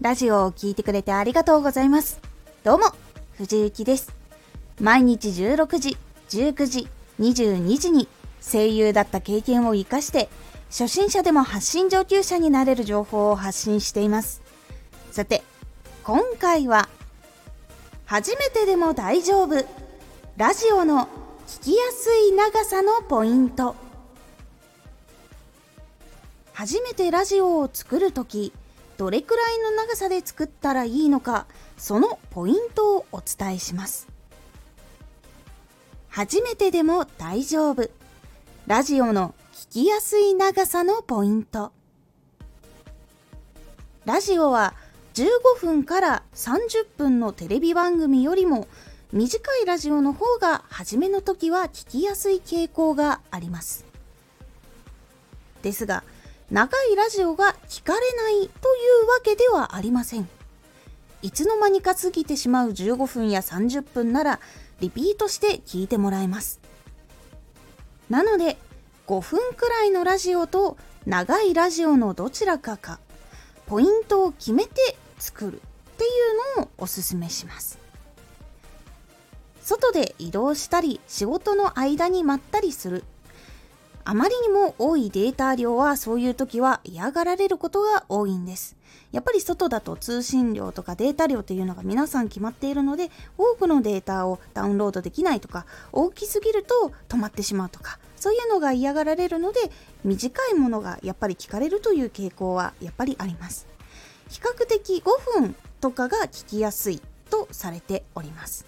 [0.00, 2.20] ラジオを聴いてくれてありがとうございます。
[2.64, 2.86] どうも、
[3.36, 4.14] 藤幸です。
[4.80, 5.98] 毎日16時、
[6.30, 6.88] 19時、
[7.20, 8.08] 22時に
[8.40, 10.30] 声優だった経験を活かして、
[10.70, 14.40] 初心者でも発信上級者になれる情報を発信しています。
[15.10, 15.42] さて、
[16.02, 16.88] 今回は、
[18.06, 19.66] 初めてでも大丈夫、
[20.38, 21.08] ラジオの
[21.46, 23.76] 聞きやすい長さのポイント。
[26.54, 28.54] 初めてラジオを作るとき、
[29.00, 31.46] どれくらいの長さで作ったらいいのか、
[31.78, 34.08] そのポイントをお伝えします。
[36.10, 37.88] 初めてでも大丈夫。
[38.66, 41.72] ラジオの聞きやすい長さのポイント。
[44.04, 44.74] ラジオは
[45.14, 48.68] 15分から30分のテレビ番組よりも
[49.14, 53.86] 短いラジオの方が初めの時は聞きやすい傾向があります。
[55.62, 56.04] ですが、
[56.50, 60.28] 長いラジオが聞かれないというわけではありません。
[61.22, 64.40] いつの間にか過ぎてしまう15分や30分なら
[64.80, 66.60] リピートして聞いてもらえます。
[68.08, 68.56] なので、
[69.06, 72.98] 5分くらいのラジオと長いラジオのどちらかか、
[73.66, 76.06] ポイントを決めて作るってい
[76.56, 77.78] うのをおすすめします。
[79.62, 83.04] 外で移動したり仕事の間にまったりする
[84.04, 88.76] あまりにも多いデータ量はそういう時は嫌がられることが多いんです。
[89.12, 99.60] やっぱり外だと通信量とかデータ量というのが皆さん決まっているので多くのデータをダウンロードできないとか大きすぎると止まってしまうとかそういうのが嫌がられるので
[100.04, 103.66] 短いものがやっぱり聞かれるという傾向はやっぱりあります。
[104.28, 108.64] 比較的5分とかが聞きやすいとされております。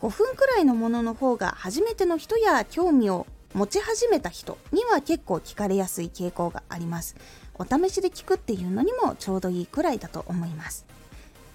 [0.00, 7.16] 5分くらいのものの方が初めての人や興味を持ち始めた人には結構聞かれやすい傾向があります。
[7.54, 10.86] お試しで聞くっていうのにもちょうどいいくらいだと思います。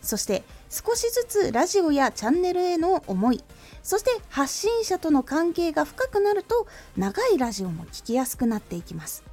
[0.02, 3.42] そして少しずつラジオやチャンネルへの思い
[3.84, 9.24] そして発信者との関係が深くなると長いラジオも聞きやすくなっていきます。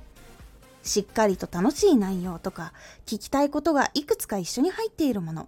[0.82, 2.72] しっかりと楽しい内容とか
[3.04, 5.46] 聞きたいことがいくつか一緒に入っているもの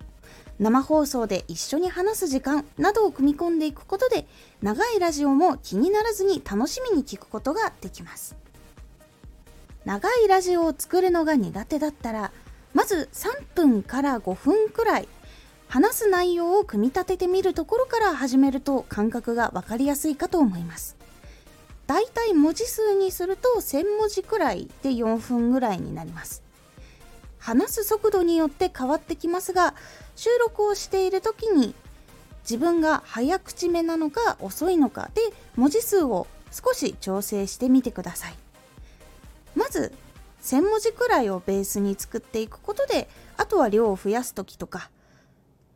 [0.63, 4.27] 生放送で一緒に話す時間などを組み込んでいくことで
[4.63, 8.37] 長いラジオも気にならずに楽しみに聞くことができます。
[9.85, 12.31] 長いラジオを作るのが苦手だったら
[12.75, 15.09] まず3分から5分くらい
[15.67, 20.97] 話す内容を組み立ててみるところから始めると感覚が分かりやすいかと思います。
[21.89, 26.52] だいたい文字数にすると1000文字くらいで4分ぐらいになります。
[27.43, 29.75] 話す速度によって変わってきますが
[30.15, 31.75] 収録をしている時に
[32.45, 35.23] 自分が早口めなのか遅いのかで
[35.57, 38.35] 文字数を少し調整してみてください。
[39.57, 39.93] まず
[40.43, 44.91] 1000文字くらいをベースに作っていくことであとは量を増やす時とか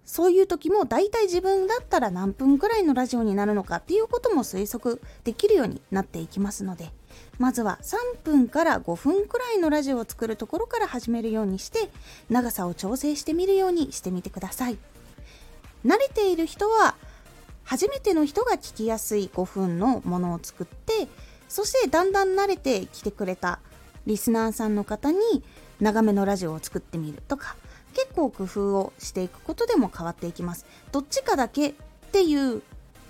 [0.05, 6.91] そういう時も大体自分だったら何分くらいのラジオになるのかっていうことも推測できるようになっていきますので
[7.39, 11.91] まずは3分から5分くらいのラジオを作るところから始めるようにして
[12.31, 14.79] 長さを調整してみるようにしてみてください。
[15.85, 16.97] 慣れている人は
[17.65, 21.09] 初めての人が聞きやすい5分のものを作って
[21.49, 23.61] そしてだんだん慣れてきてくれた
[24.07, 25.19] リスナーさんの方に
[25.81, 27.57] 長めのラジオを作ってみるとか
[27.93, 30.67] 結構工夫をしていくことでも変わっていきます。
[30.93, 31.75] どっちかだけっ
[32.13, 32.63] ていう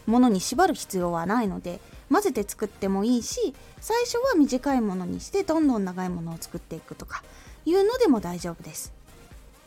[0.07, 1.81] ものに縛る必要はないので
[2.11, 7.23] 混ぜて作ってもいいし最初は短いものにしてどんどん長いものを作っていくとか
[7.65, 8.93] いうのでも大丈夫です。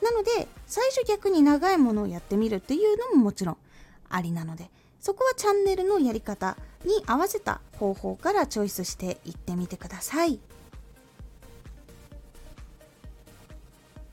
[0.02, 3.58] なので最初逆に長いものをやってみるっていうのももちろん
[4.10, 4.70] ありなので
[5.02, 6.56] そこはチャンネルのやり方
[6.86, 10.40] に合わせた方法からチョイスしていってみてください。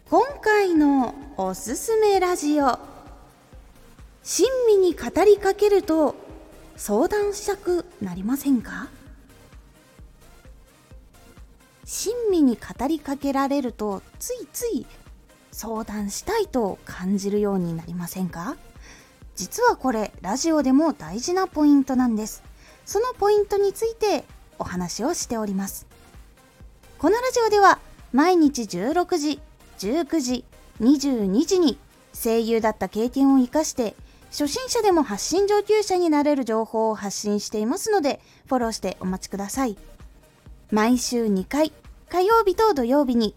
[0.08, 2.78] 今回のおすすめラジオ
[4.22, 6.14] 親身に語りかけると
[6.76, 8.88] 相談したくなりませんか？
[11.84, 14.86] 親身に語りかけられるとついつい
[15.52, 18.56] 相談したいと感じるようになりませんか？
[19.36, 22.42] 実はこれラジオでも大事なポイントなんです。
[22.84, 24.24] そのポイントについて
[24.58, 25.86] お話をしております。
[26.98, 27.78] このラジオでは
[28.12, 29.40] 毎日16時
[29.78, 30.44] 19時
[30.80, 31.78] 22時に
[32.14, 33.94] 声優だった経験を生かして
[34.30, 39.76] 初心者でも発信上級者になれる情報を発信していますので、フォローしてお待ちください。
[40.70, 41.72] 毎週2回、
[42.08, 43.34] 火曜日と土曜日に、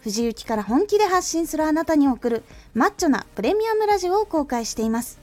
[0.00, 2.42] 藤雪から本気で発信するあなたに送る
[2.74, 5.20] マッチョなプレミアムラジオを公開しています。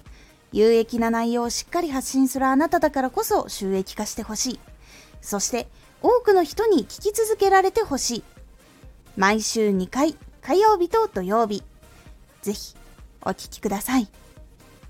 [0.51, 4.59] 有益な内容をしっかり発信するあなただからこそ収益化してほしい。
[5.21, 5.67] そして、
[6.01, 8.23] 多くの人に聞き続けられてほしい。
[9.17, 11.61] 毎週2回、火曜日と土曜日。
[12.41, 12.75] ぜひ、
[13.21, 14.07] お聴きください。